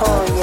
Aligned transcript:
victorious. 0.00 0.39